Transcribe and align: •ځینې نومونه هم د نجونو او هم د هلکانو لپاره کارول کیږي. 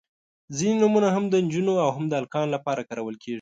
•ځینې 0.57 0.75
نومونه 0.81 1.07
هم 1.15 1.23
د 1.29 1.35
نجونو 1.45 1.73
او 1.83 1.89
هم 1.95 2.05
د 2.07 2.13
هلکانو 2.19 2.53
لپاره 2.55 2.85
کارول 2.89 3.15
کیږي. 3.21 3.29